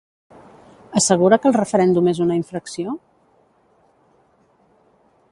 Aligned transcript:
Assegura 0.99 1.37
que 1.43 1.47
el 1.49 1.55
referèndum 1.57 2.09
és 2.11 2.21
una 2.25 2.37
infracció? 2.39 2.95